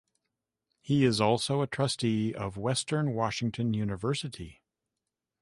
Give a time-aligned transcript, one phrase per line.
[0.81, 4.63] He is also a trustee of Western Washington University.